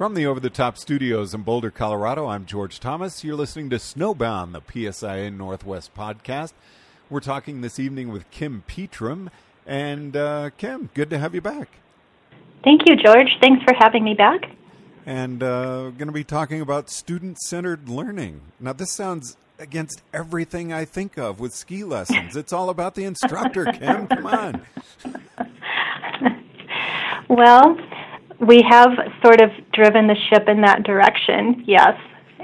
From 0.00 0.14
the 0.14 0.24
Over 0.24 0.40
the 0.40 0.48
Top 0.48 0.78
Studios 0.78 1.34
in 1.34 1.42
Boulder, 1.42 1.70
Colorado, 1.70 2.26
I'm 2.26 2.46
George 2.46 2.80
Thomas. 2.80 3.22
You're 3.22 3.36
listening 3.36 3.68
to 3.68 3.76
Snowbound, 3.76 4.52
the 4.52 4.62
PSIA 4.62 5.30
Northwest 5.30 5.94
podcast. 5.94 6.54
We're 7.10 7.20
talking 7.20 7.60
this 7.60 7.78
evening 7.78 8.10
with 8.10 8.30
Kim 8.30 8.64
Petram. 8.66 9.28
And 9.66 10.16
uh, 10.16 10.52
Kim, 10.56 10.88
good 10.94 11.10
to 11.10 11.18
have 11.18 11.34
you 11.34 11.42
back. 11.42 11.68
Thank 12.64 12.88
you, 12.88 12.96
George. 12.96 13.28
Thanks 13.42 13.62
for 13.62 13.74
having 13.78 14.02
me 14.02 14.14
back. 14.14 14.56
And 15.04 15.42
uh, 15.42 15.90
going 15.90 16.06
to 16.06 16.12
be 16.12 16.24
talking 16.24 16.62
about 16.62 16.88
student 16.88 17.38
centered 17.38 17.90
learning. 17.90 18.40
Now, 18.58 18.72
this 18.72 18.92
sounds 18.92 19.36
against 19.58 20.00
everything 20.14 20.72
I 20.72 20.86
think 20.86 21.18
of 21.18 21.40
with 21.40 21.52
ski 21.52 21.84
lessons. 21.84 22.36
It's 22.36 22.54
all 22.54 22.70
about 22.70 22.94
the 22.94 23.04
instructor, 23.04 23.66
Kim. 23.66 24.06
Come 24.06 24.26
on. 24.26 24.62
well, 27.28 27.76
we 28.40 28.64
have 28.68 28.90
sort 29.22 29.40
of 29.40 29.50
driven 29.72 30.06
the 30.06 30.16
ship 30.30 30.48
in 30.48 30.62
that 30.62 30.82
direction, 30.82 31.62
yes, 31.66 31.94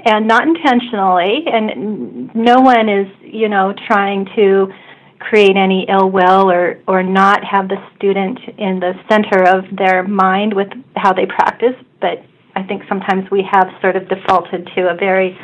and 0.05 0.27
not 0.27 0.47
intentionally. 0.47 1.45
And 1.51 2.33
no 2.35 2.61
one 2.61 2.87
is, 2.87 3.07
you 3.21 3.49
know, 3.49 3.73
trying 3.87 4.27
to 4.35 4.71
create 5.19 5.57
any 5.57 5.87
ill 5.89 6.09
will 6.09 6.49
or, 6.51 6.79
or 6.87 7.01
not 7.01 7.43
have 7.43 7.67
the 7.67 7.77
student 7.95 8.39
in 8.57 8.79
the 8.79 8.93
center 9.09 9.43
of 9.43 9.65
their 9.75 10.07
mind 10.07 10.53
with 10.53 10.67
how 10.95 11.11
they 11.13 11.25
practice. 11.25 11.73
But 11.99 12.23
I 12.55 12.63
think 12.63 12.83
sometimes 12.87 13.29
we 13.31 13.43
have 13.51 13.67
sort 13.81 13.95
of 13.95 14.07
defaulted 14.07 14.69
to 14.75 14.89
a 14.89 14.95
very 14.95 15.37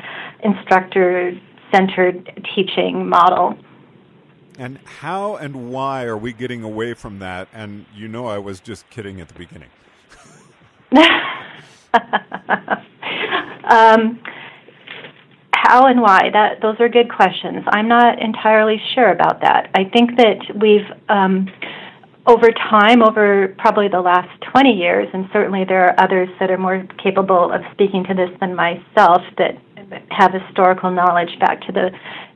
instructor 0.43 1.31
centered 1.71 2.47
teaching 2.55 3.09
model. 3.09 3.57
And 4.59 4.77
how 4.85 5.35
and 5.37 5.71
why 5.71 6.03
are 6.03 6.17
we 6.17 6.31
getting 6.31 6.61
away 6.61 6.93
from 6.93 7.17
that? 7.19 7.47
And 7.51 7.87
you 7.95 8.07
know, 8.07 8.27
I 8.27 8.37
was 8.37 8.59
just 8.59 8.87
kidding 8.91 9.19
at 9.19 9.27
the 9.27 9.33
beginning. 9.33 9.69
um, 13.69 14.19
how 15.53 15.87
and 15.87 16.01
why? 16.01 16.29
That 16.31 16.61
those 16.61 16.75
are 16.79 16.89
good 16.89 17.11
questions. 17.11 17.63
I'm 17.67 17.87
not 17.87 18.21
entirely 18.21 18.81
sure 18.93 19.11
about 19.11 19.41
that. 19.41 19.71
I 19.73 19.85
think 19.85 20.17
that 20.17 20.37
we've 20.59 20.85
um, 21.09 21.49
over 22.25 22.51
time, 22.51 23.01
over 23.01 23.53
probably 23.57 23.89
the 23.89 23.99
last 23.99 24.29
20 24.51 24.71
years, 24.71 25.07
and 25.13 25.27
certainly 25.33 25.65
there 25.65 25.85
are 25.85 25.99
others 25.99 26.29
that 26.39 26.49
are 26.49 26.57
more 26.57 26.85
capable 27.01 27.51
of 27.51 27.61
speaking 27.73 28.03
to 28.05 28.13
this 28.13 28.29
than 28.39 28.55
myself 28.55 29.21
that 29.37 29.57
have 30.09 30.33
historical 30.33 30.89
knowledge 30.89 31.37
back 31.39 31.61
to 31.61 31.71
the 31.71 31.91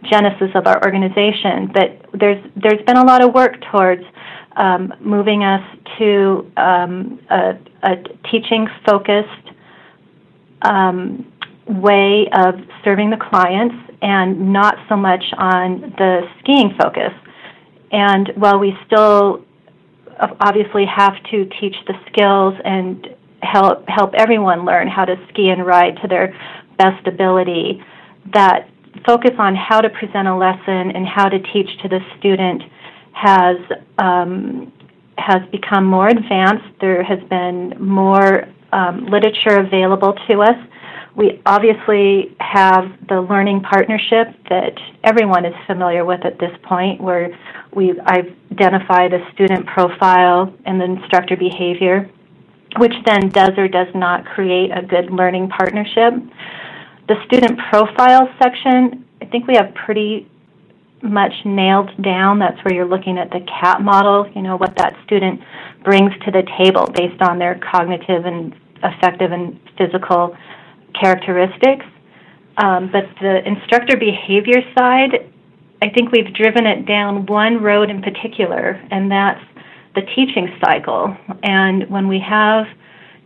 genesis 0.09 0.49
of 0.55 0.67
our 0.67 0.83
organization. 0.83 1.71
But 1.73 2.19
there's 2.19 2.43
there's 2.55 2.81
been 2.85 2.97
a 2.97 3.05
lot 3.05 3.23
of 3.23 3.33
work 3.33 3.55
towards 3.71 4.03
um, 4.57 4.93
moving 4.99 5.43
us 5.43 5.61
to 5.99 6.51
um, 6.57 7.19
a, 7.29 7.57
a, 7.83 7.95
teaching 8.29 8.67
focused 8.85 9.49
um, 10.63 11.31
way 11.67 12.27
of 12.33 12.55
serving 12.83 13.11
the 13.11 13.17
clients 13.17 13.75
and 14.01 14.51
not 14.51 14.75
so 14.89 14.95
much 14.97 15.23
on 15.37 15.81
the 15.97 16.21
skiing 16.39 16.73
focus. 16.81 17.13
And 17.91 18.31
while 18.35 18.59
we 18.59 18.73
still 18.85 19.45
obviously 20.41 20.85
have 20.85 21.13
to 21.31 21.45
teach 21.61 21.75
the 21.85 21.93
skills 22.11 22.55
and 22.65 23.07
help 23.43 23.87
help 23.87 24.13
everyone 24.15 24.65
learn 24.65 24.87
how 24.87 25.05
to 25.05 25.15
ski 25.29 25.49
and 25.49 25.65
ride 25.65 25.97
to 26.01 26.07
their 26.07 26.35
best 26.77 27.05
ability, 27.05 27.83
that 28.33 28.67
focus 29.05 29.31
on 29.37 29.55
how 29.55 29.79
to 29.79 29.89
present 29.89 30.27
a 30.27 30.35
lesson 30.35 30.91
and 30.95 31.05
how 31.05 31.29
to 31.29 31.37
teach 31.53 31.69
to 31.83 31.87
the 31.87 31.99
student 32.17 32.63
has 33.17 33.57
um, 33.97 34.71
has 35.17 35.41
become 35.51 35.85
more 35.85 36.07
advanced. 36.07 36.69
There 36.79 37.03
has 37.03 37.19
been 37.29 37.73
more 37.79 38.45
um, 38.71 39.05
literature 39.07 39.57
available 39.59 40.13
to 40.27 40.41
us. 40.41 40.57
We 41.15 41.41
obviously 41.47 42.35
have 42.39 42.85
the 43.09 43.21
learning 43.21 43.61
partnership 43.61 44.27
that 44.49 44.77
everyone 45.03 45.45
is 45.45 45.55
familiar 45.65 46.05
with 46.05 46.23
at 46.23 46.37
this 46.37 46.51
point, 46.63 47.01
where 47.01 47.35
we 47.73 47.99
identify 48.01 49.07
the 49.09 49.25
student 49.33 49.65
profile 49.65 50.53
and 50.65 50.79
the 50.79 50.85
instructor 50.85 51.35
behavior, 51.35 52.07
which 52.77 52.93
then 53.05 53.29
does 53.29 53.53
or 53.57 53.67
does 53.67 53.87
not 53.95 54.25
create 54.25 54.69
a 54.71 54.83
good 54.83 55.09
learning 55.09 55.49
partnership. 55.49 56.13
The 57.07 57.15
student 57.25 57.57
profile 57.71 58.29
section, 58.41 59.03
I 59.19 59.25
think 59.25 59.47
we 59.47 59.55
have 59.55 59.73
pretty 59.73 60.29
much 61.01 61.33
nailed 61.45 61.89
down. 62.01 62.39
That's 62.39 62.57
where 62.63 62.73
you're 62.73 62.87
looking 62.87 63.17
at 63.17 63.29
the 63.29 63.41
CAP 63.41 63.81
model, 63.81 64.29
you 64.35 64.41
know, 64.41 64.57
what 64.57 64.75
that 64.77 64.95
student 65.05 65.41
brings 65.83 66.11
to 66.25 66.31
the 66.31 66.43
table 66.57 66.87
based 66.93 67.21
on 67.21 67.39
their 67.39 67.59
cognitive 67.71 68.25
and 68.25 68.55
affective 68.83 69.31
and 69.31 69.59
physical 69.77 70.35
characteristics. 70.99 71.85
Um, 72.57 72.89
but 72.91 73.05
the 73.21 73.47
instructor 73.47 73.97
behavior 73.97 74.61
side, 74.77 75.31
I 75.81 75.89
think 75.89 76.11
we've 76.11 76.33
driven 76.33 76.65
it 76.65 76.87
down 76.87 77.25
one 77.27 77.61
road 77.61 77.89
in 77.89 78.01
particular, 78.01 78.81
and 78.89 79.11
that's 79.11 79.43
the 79.93 80.01
teaching 80.15 80.49
cycle. 80.63 81.15
And 81.43 81.87
when 81.89 82.07
we 82.07 82.19
have 82.19 82.65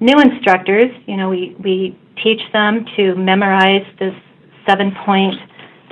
new 0.01 0.19
instructors, 0.19 0.91
you 1.05 1.15
know, 1.15 1.29
we, 1.29 1.55
we 1.63 1.97
teach 2.21 2.41
them 2.51 2.85
to 2.97 3.15
memorize 3.15 3.85
this 3.99 4.13
seven 4.67 4.91
point 5.05 5.35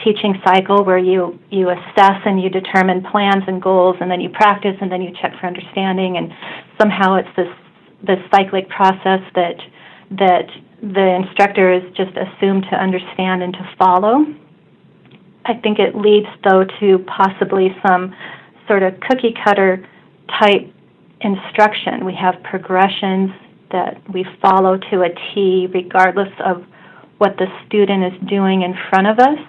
teaching 0.03 0.35
cycle 0.43 0.83
where 0.83 0.97
you, 0.97 1.39
you 1.49 1.69
assess 1.69 2.21
and 2.25 2.41
you 2.41 2.49
determine 2.49 3.03
plans 3.11 3.43
and 3.47 3.61
goals 3.61 3.95
and 3.99 4.09
then 4.09 4.21
you 4.21 4.29
practice 4.29 4.75
and 4.81 4.91
then 4.91 5.01
you 5.01 5.11
check 5.21 5.33
for 5.39 5.47
understanding 5.47 6.17
and 6.17 6.31
somehow 6.79 7.15
it's 7.15 7.29
this 7.35 7.47
this 8.01 8.19
cyclic 8.31 8.69
process 8.69 9.19
that 9.35 9.59
that 10.11 10.47
the 10.81 11.21
instructor 11.21 11.73
is 11.73 11.83
just 11.95 12.11
assumed 12.15 12.65
to 12.71 12.75
understand 12.75 13.43
and 13.43 13.53
to 13.53 13.69
follow. 13.77 14.25
I 15.45 15.53
think 15.55 15.79
it 15.79 15.95
leads 15.95 16.27
though 16.43 16.63
to 16.79 16.99
possibly 17.05 17.75
some 17.85 18.15
sort 18.67 18.83
of 18.83 18.93
cookie 19.01 19.35
cutter 19.43 19.85
type 20.39 20.73
instruction. 21.21 22.05
We 22.05 22.15
have 22.15 22.41
progressions 22.43 23.31
that 23.71 24.01
we 24.11 24.25
follow 24.41 24.77
to 24.77 25.01
a 25.01 25.09
T 25.33 25.67
regardless 25.73 26.33
of 26.43 26.63
what 27.17 27.35
the 27.37 27.47
student 27.67 28.13
is 28.13 28.29
doing 28.29 28.61
in 28.61 28.73
front 28.89 29.07
of 29.07 29.19
us 29.19 29.39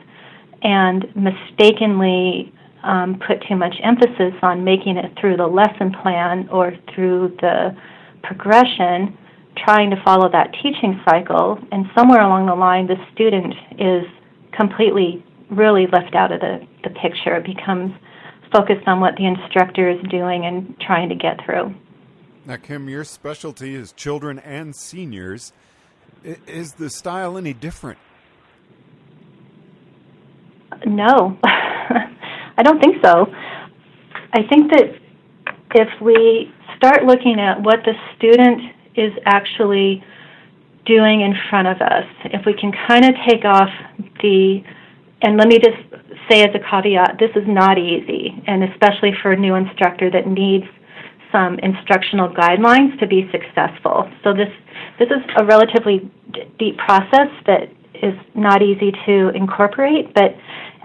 and 0.62 1.04
mistakenly 1.15 2.53
um, 2.82 3.21
put 3.26 3.43
too 3.48 3.56
much 3.56 3.75
emphasis 3.82 4.34
on 4.43 4.65
making 4.65 4.97
it 4.97 5.12
through 5.21 5.37
the 5.37 5.47
lesson 5.47 5.93
plan 6.03 6.48
or 6.50 6.72
through 6.94 7.37
the 7.41 7.76
progression, 8.22 9.16
trying 9.56 9.91
to 9.91 10.03
follow 10.04 10.31
that 10.31 10.53
teaching 10.62 11.00
cycle, 11.09 11.59
and 11.72 11.87
somewhere 11.97 12.22
along 12.22 12.47
the 12.47 12.54
line, 12.54 12.87
the 12.87 12.97
student 13.12 13.54
is 13.78 14.04
completely 14.53 15.25
really 15.50 15.87
left 15.93 16.15
out 16.15 16.32
of 16.32 16.41
the, 16.41 16.66
the 16.84 16.91
picture. 16.91 17.37
It 17.37 17.44
becomes 17.44 17.92
focused 18.53 18.87
on 18.87 19.00
what 19.00 19.16
the 19.16 19.27
instructor 19.27 19.91
is 19.91 20.00
doing 20.10 20.44
and 20.44 20.78
trying 20.81 21.09
to 21.09 21.15
get 21.15 21.44
through. 21.44 21.75
Now, 22.47 22.56
Kim, 22.56 22.88
your 22.88 23.04
specialty 23.04 23.75
is 23.75 23.92
children 23.92 24.38
and 24.38 24.75
seniors. 24.75 25.53
Is 26.25 26.72
the 26.72 26.91
style 26.91 27.38
any 27.38 27.53
different 27.53 27.98
no, 30.87 31.39
I 31.45 32.63
don't 32.63 32.81
think 32.81 32.97
so. 33.03 33.27
I 34.33 34.43
think 34.49 34.71
that 34.71 34.95
if 35.75 35.89
we 36.01 36.53
start 36.77 37.05
looking 37.05 37.39
at 37.39 37.63
what 37.63 37.81
the 37.85 37.95
student 38.17 38.61
is 38.95 39.13
actually 39.27 40.03
doing 40.87 41.21
in 41.21 41.35
front 41.49 41.69
of 41.69 41.81
us, 41.81 42.05
if 42.27 42.45
we 42.47 42.55
can 42.55 42.73
kind 42.89 43.05
of 43.05 43.15
take 43.29 43.45
off 43.45 43.71
the, 44.23 44.63
and 45.23 45.37
let 45.37 45.49
me 45.49 45.59
just 45.59 45.79
say 46.31 46.43
as 46.43 46.55
a 46.55 46.59
caveat, 46.59 47.17
this 47.19 47.31
is 47.35 47.47
not 47.47 47.79
easy, 47.79 48.43
and 48.47 48.65
especially 48.65 49.13
for 49.23 49.33
a 49.33 49.37
new 49.37 49.55
instructor 49.55 50.11
that 50.11 50.27
needs 50.27 50.65
some 51.33 51.59
instructional 51.61 52.29
guidelines 52.29 52.99
to 52.99 53.07
be 53.07 53.31
successful. 53.31 54.11
So 54.25 54.33
this 54.33 54.51
this 54.99 55.09
is 55.09 55.23
a 55.37 55.45
relatively 55.45 56.11
d- 56.33 56.43
deep 56.59 56.77
process 56.78 57.28
that 57.47 57.71
is 58.03 58.15
not 58.34 58.63
easy 58.63 58.93
to 59.07 59.28
incorporate, 59.31 60.13
but 60.15 60.34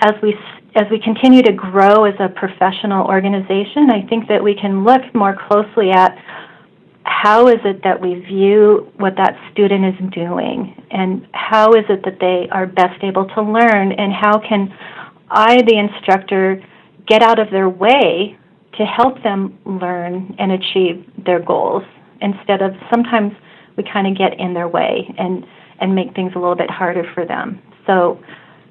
as 0.02 0.14
we 0.22 0.36
as 0.76 0.86
we 0.92 1.00
continue 1.00 1.42
to 1.42 1.54
grow 1.54 2.04
as 2.04 2.16
a 2.20 2.28
professional 2.28 3.08
organization, 3.08 3.90
I 3.92 4.06
think 4.10 4.28
that 4.28 4.44
we 4.44 4.56
can 4.56 4.84
look 4.84 5.02
more 5.16 5.38
closely 5.48 5.92
at 5.92 6.18
how 7.04 7.48
is 7.48 7.60
it 7.64 7.82
that 7.84 8.02
we 8.02 8.16
view 8.16 8.92
what 8.98 9.16
that 9.16 9.38
student 9.52 9.86
is 9.86 10.12
doing 10.12 10.76
and 10.92 11.26
how 11.34 11.72
is 11.74 11.86
it 11.88 12.04
that 12.04 12.20
they 12.20 12.50
are 12.52 12.66
best 12.66 13.02
able 13.04 13.26
to 13.26 13.42
learn 13.42 13.94
and 13.94 14.12
how 14.12 14.38
can 14.40 14.74
I 15.30 15.62
the 15.62 15.78
instructor 15.78 16.62
get 17.08 17.22
out 17.22 17.40
of 17.40 17.52
their 17.52 17.70
way 17.70 18.38
to 18.78 18.86
help 18.86 19.22
them 19.24 19.58
learn 19.66 20.36
and 20.40 20.52
achieve 20.52 21.06
their 21.26 21.40
goals 21.40 21.84
instead 22.22 22.62
of 22.62 22.74
sometimes 22.90 23.32
we 23.78 23.84
kind 23.84 24.08
of 24.08 24.18
get 24.18 24.40
in 24.40 24.54
their 24.54 24.68
way 24.68 25.14
and 25.18 25.46
and 25.80 25.94
make 25.94 26.14
things 26.16 26.32
a 26.36 26.40
little 26.40 26.56
bit 26.56 26.70
harder 26.70 27.04
for 27.14 27.26
them. 27.26 27.62
So 27.86 28.20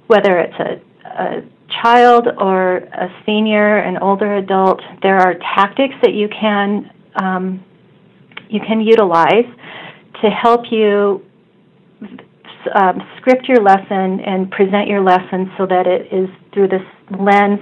whether 0.06 0.38
it's 0.38 0.58
a 0.58 0.80
a 1.18 1.42
child 1.82 2.28
or 2.38 2.76
a 2.76 3.08
senior, 3.24 3.78
an 3.78 3.98
older 3.98 4.36
adult, 4.36 4.80
there 5.02 5.18
are 5.18 5.34
tactics 5.54 5.94
that 6.02 6.12
you 6.12 6.28
can 6.28 6.90
um, 7.16 7.64
you 8.48 8.60
can 8.60 8.80
utilize 8.80 9.46
to 10.22 10.30
help 10.30 10.62
you 10.70 11.24
um, 12.74 13.00
script 13.18 13.48
your 13.48 13.62
lesson 13.62 14.20
and 14.20 14.50
present 14.50 14.88
your 14.88 15.00
lesson 15.02 15.52
so 15.58 15.66
that 15.66 15.86
it 15.86 16.12
is 16.12 16.28
through 16.52 16.68
this 16.68 16.82
lens 17.18 17.60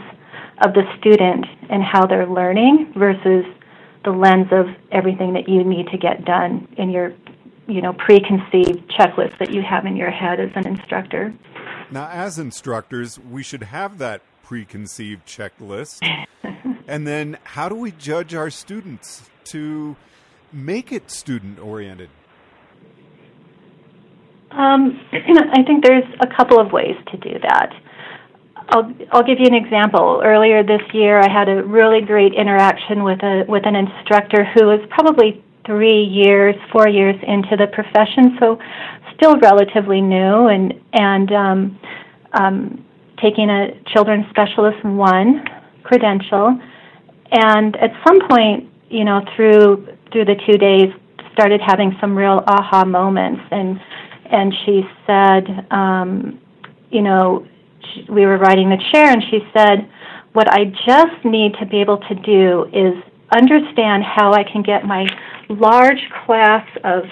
of 0.64 0.74
the 0.74 0.82
student 0.98 1.44
and 1.70 1.82
how 1.82 2.06
they're 2.06 2.26
learning 2.26 2.92
versus 2.96 3.44
the 4.04 4.10
lens 4.10 4.46
of 4.52 4.66
everything 4.90 5.32
that 5.32 5.48
you 5.48 5.64
need 5.64 5.86
to 5.88 5.98
get 5.98 6.24
done 6.24 6.68
in 6.76 6.90
your 6.90 7.12
you 7.66 7.80
know 7.80 7.92
preconceived 7.92 8.80
checklist 8.90 9.38
that 9.38 9.52
you 9.52 9.62
have 9.62 9.86
in 9.86 9.96
your 9.96 10.10
head 10.10 10.40
as 10.40 10.50
an 10.56 10.66
instructor 10.66 11.32
now 11.92 12.08
as 12.08 12.38
instructors 12.38 13.18
we 13.18 13.42
should 13.42 13.62
have 13.62 13.98
that 13.98 14.22
preconceived 14.42 15.26
checklist 15.26 16.00
and 16.88 17.06
then 17.06 17.38
how 17.44 17.68
do 17.68 17.74
we 17.74 17.92
judge 17.92 18.34
our 18.34 18.50
students 18.50 19.30
to 19.44 19.96
make 20.52 20.92
it 20.92 21.10
student 21.10 21.58
oriented 21.58 22.10
um, 24.52 25.00
I 25.12 25.62
think 25.62 25.84
there's 25.84 26.04
a 26.20 26.26
couple 26.36 26.60
of 26.60 26.72
ways 26.72 26.96
to 27.10 27.16
do 27.16 27.38
that. 27.42 27.72
I'll, 28.68 28.92
I'll 29.12 29.22
give 29.22 29.38
you 29.38 29.46
an 29.46 29.54
example. 29.54 30.22
Earlier 30.24 30.62
this 30.62 30.82
year, 30.92 31.18
I 31.18 31.30
had 31.30 31.48
a 31.48 31.62
really 31.62 32.00
great 32.00 32.32
interaction 32.34 33.02
with 33.02 33.22
a 33.22 33.44
with 33.48 33.66
an 33.66 33.76
instructor 33.76 34.44
who 34.54 34.66
was 34.66 34.80
probably 34.90 35.42
three 35.66 36.02
years, 36.04 36.54
four 36.72 36.88
years 36.88 37.16
into 37.26 37.56
the 37.56 37.66
profession, 37.68 38.36
so 38.40 38.58
still 39.14 39.38
relatively 39.38 40.00
new, 40.00 40.48
and 40.48 40.74
and 40.92 41.32
um, 41.32 41.78
um, 42.32 42.84
taking 43.20 43.50
a 43.50 43.68
children's 43.86 44.28
specialist 44.30 44.84
one 44.84 45.44
credential, 45.84 46.58
and 47.30 47.76
at 47.76 47.90
some 48.06 48.26
point, 48.28 48.68
you 48.88 49.04
know, 49.04 49.20
through 49.36 49.86
through 50.12 50.24
the 50.24 50.36
two 50.46 50.58
days, 50.58 50.88
started 51.32 51.60
having 51.60 51.96
some 52.00 52.16
real 52.16 52.42
aha 52.46 52.84
moments, 52.84 53.42
and 53.50 53.80
and 54.26 54.52
she 54.64 54.82
said, 55.06 55.66
um, 55.70 56.40
you 56.90 57.02
know, 57.02 57.46
she, 57.92 58.06
we 58.10 58.26
were 58.26 58.38
riding 58.38 58.70
the 58.70 58.82
chair, 58.92 59.10
and 59.10 59.22
she 59.30 59.40
said, 59.56 59.88
what 60.32 60.48
I 60.48 60.64
just 60.86 61.24
need 61.24 61.54
to 61.60 61.66
be 61.66 61.80
able 61.80 61.98
to 61.98 62.14
do 62.14 62.64
is 62.72 62.94
understand 63.32 64.04
how 64.04 64.32
I 64.32 64.44
can 64.44 64.62
get 64.62 64.84
my 64.84 65.06
large 65.48 66.02
class 66.24 66.66
of 66.84 67.04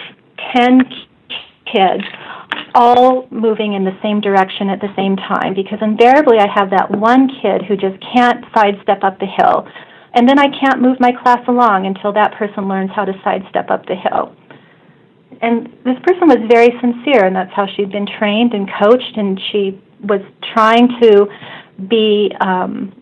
10 0.55 0.81
kids 1.73 2.05
all 2.75 3.27
moving 3.31 3.75
in 3.75 3.85
the 3.85 3.97
same 4.03 4.21
direction 4.21 4.69
at 4.69 4.81
the 4.81 4.93
same 4.97 5.17
time 5.17 5.55
because 5.55 5.79
invariably 5.83 6.39
I 6.39 6.47
have 6.53 6.71
that 6.71 6.91
one 6.91 7.29
kid 7.43 7.63
who 7.63 7.77
just 7.77 7.99
can't 8.15 8.45
sidestep 8.55 9.03
up 9.03 9.19
the 9.19 9.27
hill. 9.27 9.67
And 10.15 10.29
then 10.29 10.39
I 10.39 10.49
can't 10.49 10.81
move 10.81 10.99
my 10.99 11.13
class 11.23 11.41
along 11.47 11.87
until 11.87 12.13
that 12.15 12.35
person 12.35 12.69
learns 12.69 12.91
how 12.95 13.05
to 13.05 13.13
sidestep 13.23 13.71
up 13.71 13.87
the 13.87 13.95
hill. 13.95 14.35
And 15.41 15.67
this 15.85 15.97
person 16.03 16.29
was 16.29 16.39
very 16.51 16.71
sincere, 16.81 17.25
and 17.25 17.35
that's 17.35 17.53
how 17.55 17.67
she'd 17.67 17.93
been 17.93 18.07
trained 18.19 18.53
and 18.53 18.69
coached, 18.83 19.17
and 19.17 19.41
she 19.51 19.81
was 20.03 20.21
trying 20.53 20.89
to 21.01 21.27
be 21.89 22.33
um, 22.41 22.93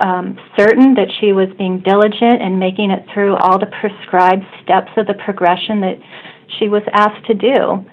um, 0.00 0.38
certain 0.56 0.94
that 0.94 1.08
she 1.20 1.32
was 1.32 1.48
being 1.58 1.80
diligent 1.80 2.42
and 2.42 2.58
making 2.58 2.90
it 2.90 3.06
through 3.12 3.36
all 3.36 3.58
the 3.58 3.70
prescribed 3.80 4.44
steps 4.62 4.90
of 4.96 5.06
the 5.06 5.14
progression 5.14 5.80
that 5.80 5.98
she 6.58 6.68
was 6.68 6.82
asked 6.92 7.26
to 7.26 7.34
do. 7.34 7.84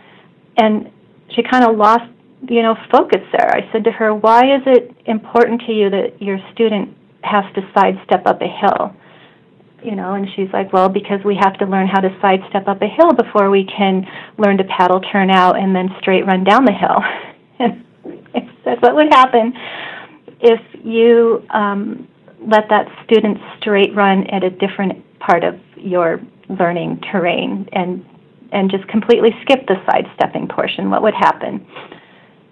And 0.58 0.92
she 1.36 1.44
kind 1.44 1.66
of 1.66 1.78
lost, 1.78 2.10
you 2.50 2.62
know, 2.62 2.76
focus 2.92 3.22
there. 3.32 3.50
I 3.54 3.72
said 3.72 3.84
to 3.86 3.92
her, 3.92 4.14
"Why 4.14 4.56
is 4.56 4.62
it 4.66 4.96
important 5.06 5.62
to 5.68 5.72
you 5.72 5.90
that 5.90 6.22
your 6.22 6.40
student 6.54 6.96
has 7.24 7.46
to 7.56 7.62
sidestep 7.74 8.26
up 8.26 8.42
a 8.42 8.48
hill?" 8.48 8.94
You 9.84 9.96
know, 9.96 10.14
and 10.14 10.28
she's 10.36 10.50
like, 10.54 10.74
"Well, 10.74 10.90
because 10.90 11.24
we 11.24 11.36
have 11.36 11.58
to 11.60 11.66
learn 11.66 11.88
how 11.88 12.02
to 12.02 12.16
sidestep 12.22 12.68
up 12.68 12.82
a 12.82 12.88
hill 12.88 13.14
before 13.14 13.50
we 13.50 13.66
can 13.66 14.06
learn 14.38 14.58
to 14.58 14.64
paddle 14.66 15.00
turn 15.00 15.32
out 15.32 15.58
and 15.58 15.76
then 15.76 15.90
straight 16.00 16.26
run 16.26 16.44
down 16.44 16.66
the 16.66 16.74
hill." 16.74 17.02
and 17.60 17.84
I 18.36 18.50
said, 18.64 18.82
"What 18.82 18.96
would 18.96 19.12
happen?" 19.14 19.54
If 20.42 20.62
you 20.84 21.46
um, 21.52 22.08
let 22.48 22.70
that 22.70 22.88
student 23.06 23.38
straight 23.60 23.96
run 23.96 24.26
at 24.28 24.44
a 24.44 24.50
different 24.50 25.04
part 25.20 25.44
of 25.44 25.56
your 25.78 26.20
learning 26.50 27.00
terrain 27.12 27.68
and 27.74 28.06
and 28.54 28.70
just 28.70 28.86
completely 28.90 29.30
skip 29.44 29.66
the 29.68 29.76
sidestepping 29.90 30.46
portion, 30.48 30.90
what 30.90 31.02
would 31.02 31.14
happen? 31.14 31.66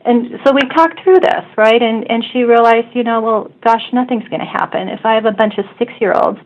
And 0.05 0.39
so 0.45 0.53
we 0.53 0.61
talked 0.73 1.03
through 1.03 1.19
this, 1.19 1.43
right? 1.57 1.81
And 1.81 2.09
and 2.09 2.23
she 2.31 2.43
realized, 2.43 2.87
you 2.93 3.03
know, 3.03 3.21
well, 3.21 3.51
gosh, 3.63 3.83
nothing's 3.91 4.27
going 4.29 4.39
to 4.39 4.45
happen. 4.45 4.87
If 4.87 5.05
I 5.05 5.15
have 5.15 5.25
a 5.25 5.31
bunch 5.31 5.57
of 5.57 5.65
six-year-olds, 5.77 6.39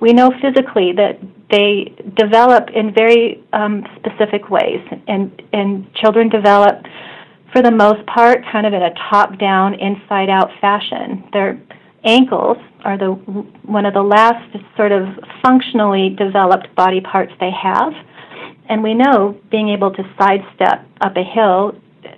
we 0.00 0.12
know 0.12 0.30
physically 0.42 0.92
that 0.92 1.18
they 1.50 1.94
develop 2.16 2.68
in 2.74 2.92
very 2.92 3.42
um, 3.52 3.84
specific 3.96 4.50
ways, 4.50 4.80
and 5.06 5.42
and 5.52 5.92
children 5.94 6.28
develop 6.28 6.84
for 7.52 7.62
the 7.62 7.70
most 7.70 8.04
part, 8.06 8.44
kind 8.52 8.66
of 8.66 8.72
in 8.72 8.82
a 8.82 8.92
top-down, 9.10 9.74
inside-out 9.74 10.50
fashion. 10.60 11.24
Their 11.32 11.60
ankles 12.04 12.58
are 12.84 12.96
the 12.96 13.12
one 13.64 13.86
of 13.86 13.94
the 13.94 14.02
last 14.02 14.56
sort 14.76 14.92
of 14.92 15.06
functionally 15.42 16.10
developed 16.10 16.74
body 16.76 17.00
parts 17.00 17.32
they 17.40 17.50
have, 17.50 17.92
and 18.68 18.82
we 18.82 18.94
know 18.94 19.38
being 19.50 19.68
able 19.70 19.90
to 19.92 20.02
sidestep 20.18 20.86
up 21.00 21.16
a 21.16 21.24
hill 21.24 21.72
uh, 22.04 22.08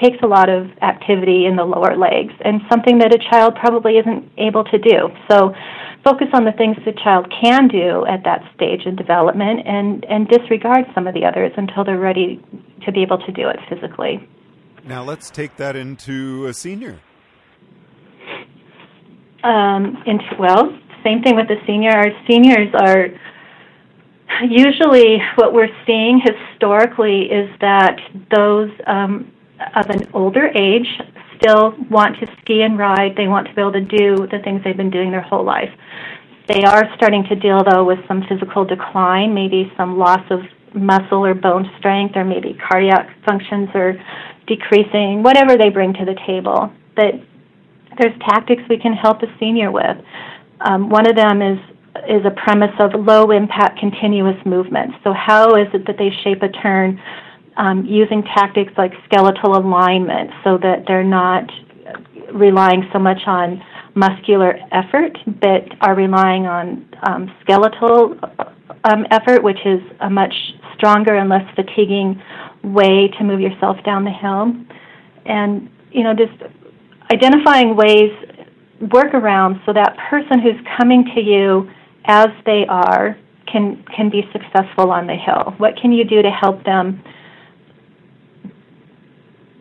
takes 0.00 0.16
a 0.22 0.26
lot 0.26 0.48
of 0.48 0.66
activity 0.82 1.46
in 1.46 1.56
the 1.56 1.64
lower 1.64 1.96
legs, 1.96 2.32
and 2.44 2.60
something 2.68 2.98
that 2.98 3.14
a 3.14 3.18
child 3.30 3.54
probably 3.54 3.98
isn't 3.98 4.24
able 4.38 4.64
to 4.64 4.78
do. 4.78 5.08
So 5.30 5.54
focus 6.04 6.28
on 6.32 6.44
the 6.44 6.52
things 6.52 6.76
the 6.84 6.92
child 7.04 7.30
can 7.40 7.68
do 7.68 8.06
at 8.06 8.24
that 8.24 8.42
stage 8.56 8.86
in 8.86 8.96
development 8.96 9.60
and, 9.66 10.04
and 10.06 10.26
disregard 10.26 10.86
some 10.94 11.06
of 11.06 11.14
the 11.14 11.24
others 11.24 11.52
until 11.56 11.84
they're 11.84 12.00
ready 12.00 12.42
to 12.84 12.92
be 12.92 13.02
able 13.02 13.18
to 13.18 13.32
do 13.32 13.48
it 13.48 13.58
physically. 13.68 14.26
Now 14.84 15.02
let's 15.04 15.30
take 15.30 15.56
that 15.56 15.76
into 15.76 16.46
a 16.46 16.54
senior. 16.54 17.00
Um, 19.42 20.02
well, 20.38 20.78
same 21.04 21.22
thing 21.22 21.36
with 21.36 21.48
the 21.48 21.56
senior. 21.66 21.92
Our 21.92 22.10
seniors 22.28 22.72
are 22.74 23.08
usually 24.48 25.18
what 25.36 25.52
we're 25.52 25.74
seeing 25.86 26.20
historically 26.22 27.22
is 27.22 27.50
that 27.60 27.98
those 28.34 28.70
um, 28.86 29.32
of 29.76 29.88
an 29.90 30.08
older 30.12 30.46
age 30.54 30.86
still 31.36 31.74
want 31.90 32.16
to 32.20 32.26
ski 32.40 32.62
and 32.62 32.78
ride. 32.78 33.16
They 33.16 33.28
want 33.28 33.48
to 33.48 33.54
be 33.54 33.60
able 33.60 33.72
to 33.72 33.80
do 33.80 34.26
the 34.26 34.38
things 34.44 34.62
they've 34.64 34.76
been 34.76 34.90
doing 34.90 35.10
their 35.10 35.22
whole 35.22 35.44
life. 35.44 35.70
They 36.48 36.64
are 36.64 36.84
starting 36.96 37.24
to 37.28 37.36
deal, 37.36 37.62
though, 37.64 37.84
with 37.84 37.98
some 38.08 38.24
physical 38.28 38.64
decline, 38.64 39.34
maybe 39.34 39.72
some 39.76 39.98
loss 39.98 40.24
of 40.30 40.40
muscle 40.74 41.24
or 41.24 41.34
bone 41.34 41.70
strength, 41.78 42.16
or 42.16 42.24
maybe 42.24 42.58
cardiac 42.68 43.08
functions 43.24 43.68
are 43.74 43.94
decreasing, 44.50 45.22
whatever 45.22 45.56
they 45.56 45.70
bring 45.70 45.94
to 45.94 46.04
the 46.04 46.16
table. 46.26 46.72
But 46.96 47.14
there's 47.98 48.18
tactics 48.20 48.62
we 48.68 48.78
can 48.78 48.92
help 48.92 49.22
a 49.22 49.26
senior 49.38 49.70
with. 49.70 49.96
Um, 50.60 50.90
one 50.90 51.08
of 51.08 51.16
them 51.16 51.40
is 51.40 51.58
is 52.08 52.24
a 52.24 52.30
premise 52.30 52.74
of 52.78 52.94
low 52.94 53.30
impact 53.30 53.78
continuous 53.78 54.36
movement. 54.46 54.92
So 55.02 55.12
how 55.12 55.56
is 55.56 55.66
it 55.74 55.86
that 55.86 55.98
they 55.98 56.10
shape 56.22 56.42
a 56.42 56.48
turn 56.48 57.00
um, 57.56 57.84
using 57.84 58.22
tactics 58.22 58.72
like 58.78 58.92
skeletal 59.06 59.56
alignment 59.56 60.30
so 60.44 60.56
that 60.58 60.84
they're 60.86 61.04
not 61.04 61.50
relying 62.32 62.88
so 62.92 62.98
much 62.98 63.20
on 63.26 63.62
muscular 63.94 64.56
effort, 64.70 65.18
but 65.40 65.64
are 65.80 65.96
relying 65.96 66.46
on 66.46 66.88
um, 67.02 67.30
skeletal 67.42 68.16
um, 68.84 69.04
effort, 69.10 69.42
which 69.42 69.58
is 69.66 69.80
a 70.00 70.08
much 70.08 70.34
stronger 70.76 71.16
and 71.16 71.28
less 71.28 71.44
fatiguing 71.56 72.22
way 72.62 73.08
to 73.18 73.24
move 73.24 73.40
yourself 73.40 73.76
down 73.84 74.04
the 74.04 74.10
hill. 74.10 74.54
And, 75.26 75.70
you 75.92 76.04
know, 76.04 76.14
just 76.14 76.32
identifying 77.12 77.76
ways, 77.76 78.12
workarounds, 78.82 79.64
so 79.66 79.72
that 79.72 79.96
person 80.08 80.40
who's 80.40 80.60
coming 80.78 81.04
to 81.14 81.20
you 81.20 81.70
as 82.04 82.28
they 82.46 82.66
are 82.68 83.16
can, 83.46 83.84
can 83.94 84.10
be 84.10 84.22
successful 84.32 84.90
on 84.90 85.06
the 85.06 85.16
hill. 85.16 85.54
What 85.58 85.76
can 85.76 85.92
you 85.92 86.04
do 86.04 86.22
to 86.22 86.30
help 86.30 86.64
them 86.64 87.02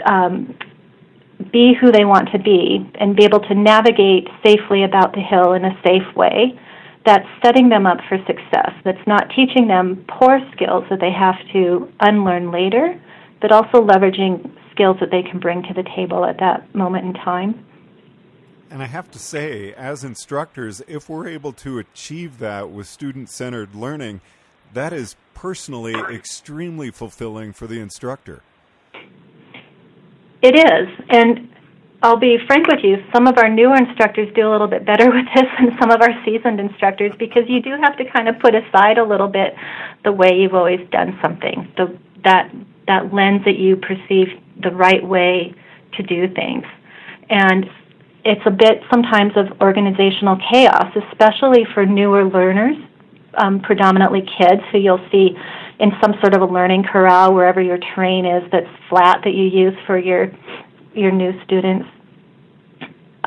um, 0.05 0.57
be 1.51 1.73
who 1.73 1.91
they 1.91 2.05
want 2.05 2.29
to 2.31 2.39
be 2.39 2.89
and 2.95 3.15
be 3.15 3.23
able 3.25 3.39
to 3.41 3.55
navigate 3.55 4.27
safely 4.45 4.83
about 4.83 5.13
the 5.13 5.21
hill 5.21 5.53
in 5.53 5.65
a 5.65 5.77
safe 5.83 6.15
way? 6.15 6.59
That's 7.05 7.25
setting 7.43 7.69
them 7.69 7.85
up 7.85 7.97
for 8.07 8.17
success, 8.27 8.71
that's 8.83 9.05
not 9.07 9.29
teaching 9.35 9.67
them 9.67 10.05
poor 10.19 10.39
skills 10.53 10.83
that 10.89 10.99
they 10.99 11.11
have 11.11 11.35
to 11.53 11.91
unlearn 12.01 12.51
later, 12.51 12.99
but 13.41 13.51
also 13.51 13.85
leveraging 13.85 14.51
skills 14.71 14.97
that 14.99 15.09
they 15.11 15.23
can 15.23 15.39
bring 15.39 15.63
to 15.63 15.73
the 15.73 15.83
table 15.95 16.25
at 16.25 16.39
that 16.39 16.73
moment 16.75 17.05
in 17.05 17.13
time. 17.13 17.65
And 18.69 18.83
I 18.83 18.85
have 18.85 19.09
to 19.11 19.19
say, 19.19 19.73
as 19.73 20.03
instructors, 20.03 20.81
if 20.87 21.09
we're 21.09 21.27
able 21.27 21.53
to 21.53 21.79
achieve 21.79 22.37
that 22.39 22.69
with 22.69 22.87
student 22.87 23.29
centered 23.29 23.73
learning, 23.73 24.21
that 24.73 24.93
is 24.93 25.15
personally 25.33 25.95
extremely 25.95 26.91
fulfilling 26.91 27.53
for 27.53 27.65
the 27.65 27.79
instructor. 27.79 28.43
It 30.41 30.55
is. 30.55 30.87
And 31.09 31.49
I'll 32.01 32.17
be 32.19 32.37
frank 32.47 32.67
with 32.67 32.79
you, 32.81 33.03
some 33.13 33.27
of 33.27 33.37
our 33.37 33.49
newer 33.49 33.75
instructors 33.75 34.33
do 34.33 34.47
a 34.47 34.51
little 34.51 34.67
bit 34.67 34.85
better 34.85 35.05
with 35.11 35.25
this 35.35 35.45
than 35.59 35.77
some 35.79 35.91
of 35.91 36.01
our 36.01 36.13
seasoned 36.23 36.59
instructors 36.59 37.11
because 37.19 37.43
you 37.47 37.61
do 37.61 37.71
have 37.81 37.97
to 37.97 38.05
kind 38.09 38.29
of 38.29 38.39
put 38.39 38.55
aside 38.55 38.97
a 38.97 39.03
little 39.03 39.27
bit 39.27 39.53
the 40.03 40.11
way 40.11 40.37
you've 40.37 40.55
always 40.55 40.79
done 40.91 41.17
something. 41.21 41.71
The, 41.77 41.97
that 42.23 42.51
that 42.87 43.13
lens 43.13 43.41
that 43.45 43.59
you 43.59 43.75
perceive 43.75 44.27
the 44.63 44.71
right 44.71 45.05
way 45.05 45.53
to 45.95 46.03
do 46.03 46.33
things. 46.33 46.63
And 47.29 47.65
it's 48.25 48.41
a 48.45 48.51
bit 48.51 48.81
sometimes 48.89 49.33
of 49.35 49.61
organizational 49.61 50.37
chaos, 50.51 50.91
especially 51.11 51.65
for 51.73 51.85
newer 51.85 52.25
learners, 52.25 52.75
um, 53.37 53.61
predominantly 53.61 54.21
kids 54.39 54.61
who 54.71 54.79
you'll 54.79 55.05
see 55.11 55.37
in 55.79 55.91
some 56.01 56.13
sort 56.19 56.33
of 56.33 56.41
a 56.41 56.45
learning 56.45 56.83
corral 56.83 57.33
wherever 57.33 57.61
your 57.61 57.77
terrain 57.77 58.25
is 58.25 58.43
that's 58.51 58.67
flat 58.89 59.21
that 59.23 59.33
you 59.33 59.43
use 59.43 59.75
for 59.85 59.97
your 59.97 60.31
your 60.93 61.11
new 61.11 61.31
students. 61.43 61.87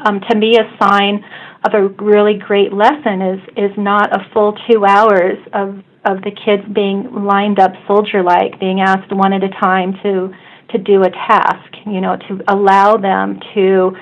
Um, 0.04 0.20
to 0.30 0.36
me, 0.36 0.56
a 0.56 0.76
sign 0.82 1.24
of 1.64 1.74
a 1.74 1.88
really 2.02 2.34
great 2.38 2.72
lesson 2.72 3.22
is 3.22 3.40
is 3.56 3.70
not 3.76 4.12
a 4.12 4.28
full 4.32 4.56
two 4.68 4.84
hours 4.84 5.38
of 5.52 5.78
of 6.04 6.22
the 6.22 6.32
kids 6.44 6.62
being 6.74 7.24
lined 7.24 7.60
up 7.60 7.70
soldier 7.86 8.22
like, 8.22 8.58
being 8.58 8.80
asked 8.80 9.12
one 9.14 9.32
at 9.32 9.44
a 9.44 9.48
time 9.60 9.94
to 10.02 10.34
to 10.70 10.78
do 10.78 11.02
a 11.02 11.10
task, 11.10 11.74
you 11.86 12.00
know, 12.00 12.16
to 12.16 12.40
allow 12.48 12.96
them 12.96 13.38
to 13.54 13.92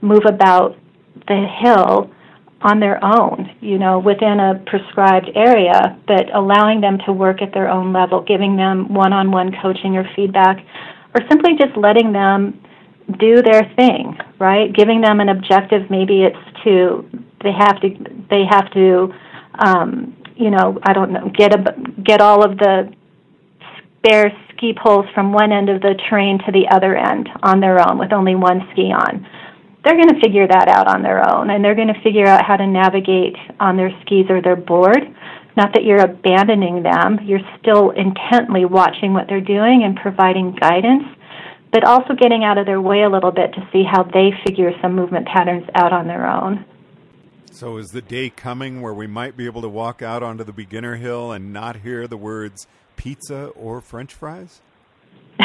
move 0.00 0.22
about 0.26 0.76
the 1.26 1.46
hill 1.60 2.10
on 2.62 2.78
their 2.78 3.02
own, 3.02 3.50
you 3.60 3.78
know, 3.78 3.98
within 3.98 4.38
a 4.38 4.62
prescribed 4.66 5.28
area, 5.34 5.98
but 6.06 6.32
allowing 6.34 6.80
them 6.80 6.98
to 7.06 7.12
work 7.12 7.42
at 7.42 7.52
their 7.52 7.68
own 7.68 7.92
level, 7.92 8.22
giving 8.22 8.56
them 8.56 8.92
one 8.92 9.12
on 9.12 9.32
one 9.32 9.50
coaching 9.62 9.96
or 9.96 10.04
feedback, 10.14 10.58
or 11.14 11.26
simply 11.28 11.52
just 11.58 11.76
letting 11.76 12.12
them 12.12 12.60
do 13.18 13.42
their 13.42 13.62
thing, 13.76 14.18
right? 14.38 14.72
Giving 14.72 15.00
them 15.00 15.20
an 15.20 15.28
objective, 15.28 15.90
maybe 15.90 16.22
it's 16.22 16.64
to 16.64 17.08
they 17.42 17.52
have 17.52 17.80
to 17.80 17.88
they 18.28 18.44
have 18.48 18.70
to 18.72 19.12
um, 19.58 20.16
you 20.36 20.50
know, 20.50 20.78
I 20.82 20.92
don't 20.92 21.12
know, 21.12 21.30
get 21.36 21.52
a 21.52 21.74
get 22.02 22.20
all 22.20 22.44
of 22.44 22.56
the 22.56 22.92
spare 23.98 24.32
ski 24.52 24.72
poles 24.72 25.06
from 25.14 25.32
one 25.32 25.52
end 25.52 25.68
of 25.68 25.82
the 25.82 25.94
terrain 26.08 26.38
to 26.46 26.52
the 26.52 26.66
other 26.70 26.96
end 26.96 27.28
on 27.42 27.60
their 27.60 27.78
own 27.86 27.98
with 27.98 28.12
only 28.12 28.34
one 28.34 28.66
ski 28.72 28.92
on. 28.92 29.26
They're 29.84 29.96
going 29.96 30.08
to 30.14 30.20
figure 30.20 30.46
that 30.46 30.68
out 30.68 30.88
on 30.88 31.02
their 31.02 31.24
own, 31.30 31.50
and 31.50 31.64
they're 31.64 31.74
going 31.74 31.92
to 31.92 32.00
figure 32.02 32.26
out 32.26 32.44
how 32.44 32.56
to 32.56 32.66
navigate 32.66 33.36
on 33.60 33.76
their 33.76 33.90
skis 34.02 34.26
or 34.28 34.42
their 34.42 34.56
board. 34.56 35.00
Not 35.56 35.72
that 35.74 35.84
you're 35.84 36.04
abandoning 36.04 36.82
them, 36.82 37.18
you're 37.24 37.44
still 37.60 37.90
intently 37.90 38.64
watching 38.64 39.12
what 39.12 39.26
they're 39.28 39.40
doing 39.40 39.82
and 39.84 39.96
providing 39.96 40.54
guidance, 40.60 41.04
but 41.72 41.84
also 41.84 42.14
getting 42.14 42.44
out 42.44 42.58
of 42.58 42.66
their 42.66 42.80
way 42.80 43.02
a 43.02 43.08
little 43.08 43.30
bit 43.30 43.52
to 43.54 43.68
see 43.72 43.84
how 43.84 44.02
they 44.02 44.32
figure 44.44 44.72
some 44.82 44.94
movement 44.94 45.26
patterns 45.26 45.68
out 45.74 45.92
on 45.92 46.06
their 46.06 46.26
own. 46.26 46.64
So, 47.52 47.78
is 47.78 47.88
the 47.88 48.02
day 48.02 48.30
coming 48.30 48.80
where 48.80 48.94
we 48.94 49.06
might 49.06 49.36
be 49.36 49.46
able 49.46 49.62
to 49.62 49.68
walk 49.68 50.02
out 50.02 50.22
onto 50.22 50.44
the 50.44 50.52
beginner 50.52 50.96
hill 50.96 51.32
and 51.32 51.52
not 51.52 51.76
hear 51.76 52.06
the 52.06 52.16
words 52.16 52.66
pizza 52.96 53.46
or 53.48 53.80
french 53.80 54.14
fries? 54.14 54.60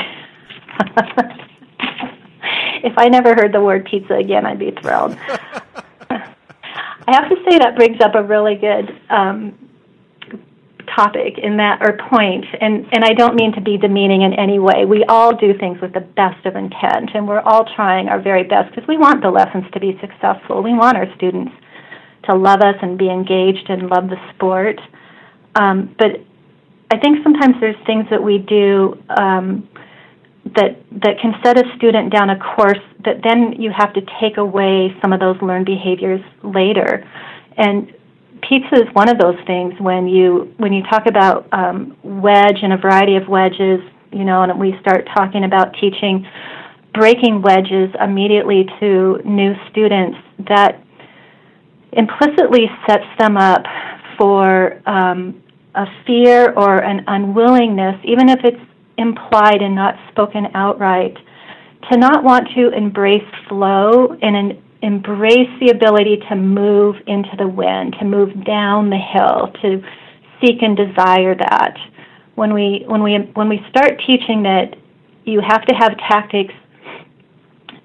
if 2.83 2.93
I 2.97 3.07
never 3.09 3.33
heard 3.33 3.53
the 3.53 3.61
word 3.61 3.87
pizza 3.89 4.13
again, 4.13 4.45
I'd 4.45 4.59
be 4.59 4.71
thrilled. 4.81 5.17
I 7.07 7.13
have 7.13 7.29
to 7.29 7.35
say 7.49 7.57
that 7.59 7.75
brings 7.75 8.01
up 8.01 8.15
a 8.15 8.23
really 8.23 8.55
good 8.55 8.99
um, 9.09 9.57
topic 10.95 11.37
in 11.37 11.57
that 11.57 11.79
or 11.81 11.97
point, 12.09 12.45
and 12.59 12.85
and 12.91 13.03
I 13.03 13.13
don't 13.13 13.35
mean 13.35 13.53
to 13.53 13.61
be 13.61 13.77
demeaning 13.77 14.21
in 14.21 14.33
any 14.33 14.59
way. 14.59 14.85
We 14.85 15.03
all 15.05 15.35
do 15.35 15.57
things 15.57 15.79
with 15.81 15.93
the 15.93 16.01
best 16.01 16.45
of 16.45 16.55
intent, 16.55 17.11
and 17.13 17.27
we're 17.27 17.41
all 17.41 17.65
trying 17.75 18.07
our 18.07 18.21
very 18.21 18.43
best 18.43 18.73
because 18.73 18.87
we 18.87 18.97
want 18.97 19.21
the 19.21 19.29
lessons 19.29 19.65
to 19.73 19.79
be 19.79 19.97
successful. 19.99 20.63
We 20.63 20.73
want 20.73 20.97
our 20.97 21.07
students 21.15 21.51
to 22.29 22.35
love 22.35 22.61
us 22.61 22.75
and 22.81 22.97
be 22.97 23.09
engaged 23.09 23.69
and 23.69 23.89
love 23.89 24.09
the 24.09 24.17
sport. 24.33 24.79
Um, 25.55 25.95
but 25.97 26.21
I 26.91 26.97
think 26.99 27.23
sometimes 27.23 27.55
there's 27.59 27.75
things 27.85 28.05
that 28.09 28.21
we 28.21 28.39
do 28.39 29.01
um, 29.09 29.67
that 30.55 30.77
that 31.03 31.19
can 31.21 31.33
set 31.43 31.57
a 31.57 31.63
student 31.77 32.13
down 32.13 32.29
a 32.29 32.39
course 32.39 32.83
that 33.05 33.21
then 33.23 33.53
you 33.59 33.71
have 33.75 33.93
to 33.93 34.01
take 34.21 34.37
away 34.37 34.95
some 35.01 35.13
of 35.13 35.19
those 35.19 35.41
learned 35.41 35.65
behaviors 35.65 36.21
later. 36.43 37.07
And 37.57 37.94
pizza 38.47 38.75
is 38.75 38.93
one 38.93 39.09
of 39.09 39.17
those 39.17 39.37
things 39.45 39.73
when 39.79 40.07
you 40.07 40.53
when 40.57 40.73
you 40.73 40.83
talk 40.83 41.07
about 41.07 41.47
um, 41.51 41.97
wedge 42.03 42.59
and 42.61 42.73
a 42.73 42.77
variety 42.77 43.15
of 43.15 43.27
wedges, 43.27 43.79
you 44.11 44.23
know, 44.23 44.43
and 44.43 44.59
we 44.59 44.75
start 44.81 45.07
talking 45.15 45.43
about 45.43 45.73
teaching 45.79 46.25
braking 46.93 47.41
wedges 47.41 47.89
immediately 48.01 48.65
to 48.79 49.19
new 49.25 49.53
students 49.69 50.17
that 50.47 50.81
implicitly 51.91 52.67
sets 52.87 53.05
them 53.19 53.37
up 53.37 53.63
for 54.17 54.81
um, 54.87 55.41
a 55.75 55.85
fear 56.05 56.53
or 56.53 56.81
an 56.83 57.03
unwillingness, 57.07 57.99
even 58.05 58.29
if 58.29 58.39
it's 58.43 58.61
implied 58.97 59.61
and 59.61 59.75
not 59.75 59.95
spoken 60.11 60.47
outright, 60.53 61.17
to 61.91 61.97
not 61.97 62.23
want 62.23 62.47
to 62.55 62.69
embrace 62.69 63.29
flow 63.47 64.15
and 64.21 64.35
an, 64.35 64.63
embrace 64.85 65.49
the 65.59 65.69
ability 65.71 66.17
to 66.29 66.35
move 66.35 66.95
into 67.07 67.35
the 67.39 67.47
wind, 67.47 67.95
to 67.99 68.05
move 68.05 68.45
down 68.45 68.91
the 68.91 68.97
hill, 68.97 69.51
to 69.63 69.81
seek 70.39 70.61
and 70.61 70.77
desire 70.77 71.35
that. 71.35 71.75
When 72.35 72.53
we 72.53 72.83
when 72.85 73.01
we 73.01 73.17
when 73.33 73.49
we 73.49 73.65
start 73.69 73.99
teaching 74.05 74.43
that 74.43 74.75
you 75.23 75.41
have 75.41 75.65
to 75.65 75.73
have 75.73 75.97
tactics 75.97 76.53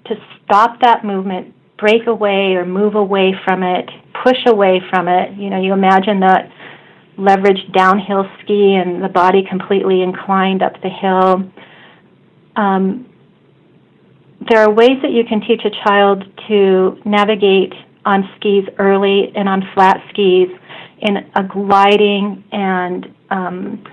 to 0.06 0.14
stop 0.44 0.80
that 0.82 1.04
movement, 1.04 1.54
break 1.78 2.06
away 2.06 2.54
or 2.54 2.66
move 2.66 2.96
away 2.96 3.32
from 3.44 3.62
it, 3.62 3.88
push 4.22 4.44
away 4.46 4.82
from 4.90 5.08
it. 5.08 5.32
You 5.38 5.48
know, 5.48 5.60
you 5.60 5.72
imagine 5.72 6.20
that 6.20 6.50
leveraged 7.16 7.72
downhill 7.72 8.28
ski 8.42 8.74
and 8.74 9.02
the 9.02 9.08
body 9.08 9.42
completely 9.48 10.02
inclined 10.02 10.62
up 10.62 10.74
the 10.82 10.90
hill. 10.90 11.50
Um, 12.56 13.09
there 14.50 14.60
are 14.64 14.70
ways 14.70 14.98
that 15.00 15.12
you 15.12 15.24
can 15.24 15.40
teach 15.40 15.62
a 15.64 15.70
child 15.84 16.24
to 16.48 16.98
navigate 17.04 17.72
on 18.04 18.28
skis 18.36 18.64
early 18.78 19.32
and 19.36 19.48
on 19.48 19.62
flat 19.74 20.02
skis 20.10 20.48
in 21.02 21.18
a 21.36 21.44
gliding 21.44 22.42
and 22.50 23.06
um, 23.30 23.84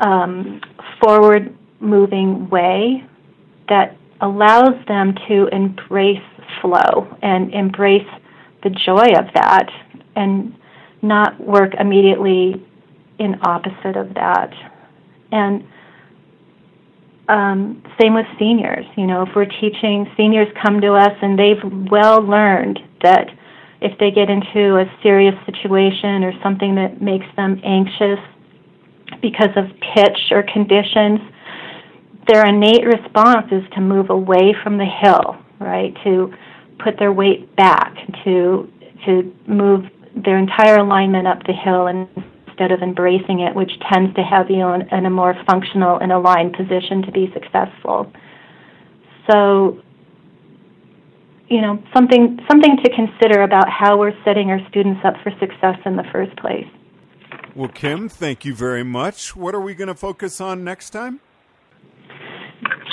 um, 0.00 0.60
forward 1.00 1.56
moving 1.78 2.48
way 2.50 3.04
that 3.68 3.96
allows 4.20 4.74
them 4.88 5.14
to 5.28 5.46
embrace 5.52 6.18
flow 6.60 7.06
and 7.22 7.54
embrace 7.54 8.08
the 8.64 8.70
joy 8.70 9.06
of 9.16 9.26
that 9.34 9.68
and 10.16 10.56
not 11.02 11.38
work 11.40 11.72
immediately 11.78 12.66
in 13.20 13.36
opposite 13.42 13.96
of 13.96 14.12
that. 14.14 14.50
And 15.30 15.64
um, 17.28 17.82
same 18.00 18.14
with 18.14 18.26
seniors. 18.38 18.84
You 18.96 19.06
know, 19.06 19.22
if 19.22 19.30
we're 19.34 19.46
teaching, 19.46 20.06
seniors 20.16 20.48
come 20.62 20.80
to 20.80 20.92
us 20.92 21.12
and 21.22 21.38
they've 21.38 21.90
well 21.90 22.20
learned 22.20 22.78
that 23.02 23.28
if 23.80 23.98
they 23.98 24.10
get 24.10 24.30
into 24.30 24.78
a 24.78 24.84
serious 25.02 25.34
situation 25.46 26.24
or 26.24 26.32
something 26.42 26.74
that 26.74 27.00
makes 27.02 27.26
them 27.36 27.60
anxious 27.64 28.18
because 29.20 29.50
of 29.56 29.66
pitch 29.94 30.18
or 30.30 30.42
conditions, 30.42 31.20
their 32.26 32.46
innate 32.46 32.84
response 32.84 33.46
is 33.52 33.62
to 33.74 33.80
move 33.80 34.10
away 34.10 34.54
from 34.62 34.78
the 34.78 34.86
hill, 34.86 35.36
right? 35.60 35.94
To 36.04 36.32
put 36.82 36.98
their 36.98 37.12
weight 37.12 37.54
back, 37.56 37.94
to 38.24 38.70
to 39.06 39.34
move 39.46 39.84
their 40.24 40.38
entire 40.38 40.78
alignment 40.78 41.26
up 41.26 41.42
the 41.46 41.52
hill 41.52 41.86
instead 42.54 42.70
of 42.70 42.82
embracing 42.82 43.40
it, 43.40 43.54
which 43.54 43.72
tends 43.92 44.14
to 44.14 44.22
have 44.22 44.48
you 44.48 44.66
in, 44.68 44.82
in 44.92 45.06
a 45.06 45.10
more 45.10 45.34
functional 45.46 45.98
and 45.98 46.12
aligned 46.12 46.54
position 46.54 47.02
to 47.02 47.10
be 47.10 47.28
successful. 47.32 48.10
So, 49.30 49.82
you 51.48 51.60
know, 51.60 51.82
something 51.92 52.38
something 52.48 52.76
to 52.82 52.90
consider 52.94 53.42
about 53.42 53.68
how 53.68 53.98
we're 53.98 54.14
setting 54.24 54.50
our 54.50 54.60
students 54.68 55.00
up 55.04 55.14
for 55.22 55.30
success 55.40 55.78
in 55.84 55.96
the 55.96 56.04
first 56.12 56.36
place. 56.36 56.66
Well, 57.54 57.68
Kim, 57.68 58.08
thank 58.08 58.44
you 58.44 58.54
very 58.54 58.84
much. 58.84 59.34
What 59.34 59.54
are 59.54 59.60
we 59.60 59.74
going 59.74 59.88
to 59.88 59.94
focus 59.94 60.40
on 60.40 60.64
next 60.64 60.90
time? 60.90 61.20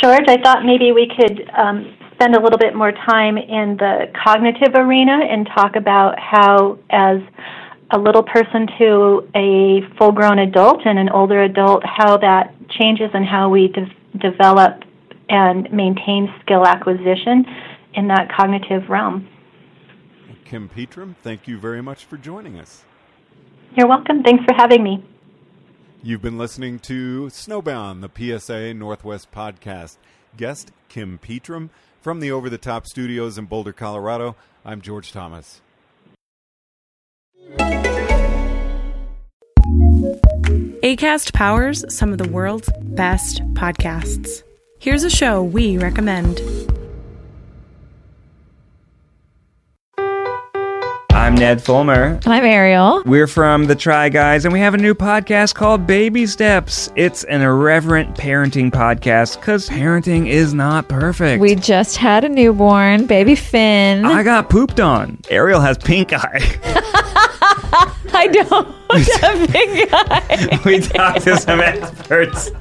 George, 0.02 0.26
I 0.28 0.38
thought 0.42 0.66
maybe 0.66 0.92
we 0.92 1.12
could 1.16 1.50
um, 1.58 1.96
spend 2.14 2.36
a 2.36 2.42
little 2.42 2.58
bit 2.58 2.76
more 2.76 2.92
time 2.92 3.38
in 3.38 3.78
the 3.78 4.12
cognitive 4.24 4.74
arena 4.76 5.20
and 5.30 5.48
talk 5.56 5.76
about 5.76 6.20
how, 6.20 6.78
as 6.90 7.18
a 7.94 8.00
little 8.00 8.24
person 8.24 8.68
to 8.80 9.28
a 9.36 9.82
full 9.98 10.12
grown 10.12 10.40
adult 10.40 10.82
and 10.86 10.98
an 10.98 11.10
older 11.10 11.44
adult, 11.44 11.84
how 11.86 12.18
that 12.18 12.54
changes 12.70 13.10
and 13.14 13.26
how 13.26 13.50
we 13.50 13.68
de- 13.68 14.20
develop 14.20 14.84
and 15.30 15.72
maintain 15.72 16.34
skill 16.42 16.66
acquisition 16.66 17.46
in 17.94 18.08
that 18.08 18.32
cognitive 18.36 18.90
realm. 18.90 19.28
Kim 20.46 20.70
Petram, 20.70 21.16
thank 21.22 21.48
you 21.48 21.58
very 21.58 21.82
much 21.82 22.06
for 22.06 22.18
joining 22.18 22.58
us. 22.58 22.84
You're 23.76 23.88
welcome. 23.88 24.24
Thanks 24.24 24.44
for 24.44 24.54
having 24.54 24.84
me. 24.84 25.04
You've 26.04 26.22
been 26.22 26.38
listening 26.38 26.80
to 26.80 27.28
Snowbound, 27.28 28.02
the 28.02 28.10
PSIA 28.10 28.76
Northwest 28.76 29.32
podcast. 29.32 29.98
Guest 30.36 30.72
Kim 30.90 31.20
Petram 31.20 31.70
from 32.02 32.20
the 32.20 32.32
Over 32.32 32.50
the 32.50 32.58
Top 32.58 32.88
studios 32.88 33.38
in 33.38 33.46
Boulder, 33.46 33.74
Colorado. 33.74 34.36
I'm 34.66 34.82
George 34.82 35.12
Thomas. 35.12 35.62
ACAST 40.84 41.34
powers 41.34 41.86
some 41.94 42.12
of 42.12 42.18
the 42.18 42.28
world's 42.30 42.70
best 42.82 43.42
podcasts. 43.54 44.44
Here's 44.80 45.04
a 45.04 45.10
show 45.10 45.44
we 45.44 45.78
recommend. 45.78 46.42
I'm 51.22 51.36
Ned 51.36 51.64
Fulmer. 51.64 52.20
And 52.26 52.28
I'm 52.28 52.44
Ariel. 52.44 53.04
We're 53.06 53.28
from 53.28 53.66
The 53.66 53.76
Try 53.76 54.10
Guys, 54.10 54.44
and 54.44 54.52
we 54.52 54.60
have 54.60 54.74
a 54.74 54.78
new 54.78 54.96
podcast 54.96 55.54
called 55.54 55.86
Baby 55.86 56.26
Steps. 56.26 56.92
It's 56.96 57.24
an 57.26 57.42
irreverent 57.42 58.18
parenting 58.18 58.72
podcast 58.72 59.40
because 59.40 59.70
parenting 59.70 60.28
is 60.28 60.54
not 60.56 60.90
perfect. 60.90 61.40
We 61.40 61.54
just 61.56 61.98
had 61.98 62.24
a 62.24 62.30
newborn, 62.30 63.06
baby 63.06 63.36
Finn. 63.36 64.04
I 64.04 64.24
got 64.24 64.50
pooped 64.50 64.80
on. 64.80 65.20
Ariel 65.30 65.62
has 65.62 65.78
pink 65.78 66.12
eye. 66.12 67.28
I 68.14 68.28
don't 68.28 68.68
have 68.92 69.50
pink 69.50 69.90
eye. 69.92 70.60
we 70.66 70.80
talk 70.80 71.18
to 71.24 71.38
some 71.38 71.60
experts. 71.62 72.52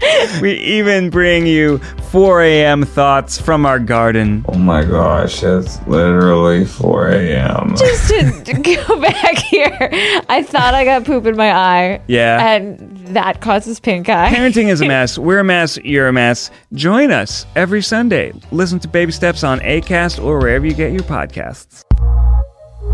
We 0.40 0.52
even 0.52 1.10
bring 1.10 1.46
you 1.46 1.78
4 2.10 2.42
a.m. 2.42 2.84
thoughts 2.84 3.40
from 3.40 3.66
our 3.66 3.78
garden. 3.78 4.44
Oh 4.48 4.58
my 4.58 4.84
gosh, 4.84 5.42
it's 5.42 5.84
literally 5.86 6.64
4 6.64 7.08
a.m. 7.08 7.74
Just 7.76 8.08
to 8.08 8.52
go 8.86 9.00
back 9.00 9.38
here, 9.38 9.88
I 10.28 10.42
thought 10.42 10.74
I 10.74 10.84
got 10.84 11.04
poop 11.04 11.26
in 11.26 11.36
my 11.36 11.52
eye. 11.52 12.00
Yeah. 12.06 12.54
And 12.54 12.96
that 13.08 13.40
causes 13.40 13.80
pink 13.80 14.08
eye. 14.08 14.30
Parenting 14.32 14.68
is 14.68 14.80
a 14.80 14.86
mess. 14.86 15.18
We're 15.18 15.40
a 15.40 15.44
mess. 15.44 15.78
You're 15.78 16.08
a 16.08 16.12
mess. 16.12 16.50
Join 16.72 17.10
us 17.10 17.44
every 17.56 17.82
Sunday. 17.82 18.32
Listen 18.52 18.78
to 18.80 18.88
Baby 18.88 19.12
Steps 19.12 19.42
on 19.44 19.60
ACAST 19.60 20.22
or 20.22 20.38
wherever 20.38 20.66
you 20.66 20.74
get 20.74 20.92
your 20.92 21.02
podcasts. 21.02 21.84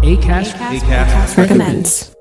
ACAST, 0.02 0.54
ACAST, 0.56 1.36
recommends. 1.36 2.15